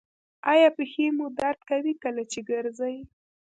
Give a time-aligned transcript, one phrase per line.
[0.51, 2.95] ایا پښې مو درد کوي کله چې ګرځئ؟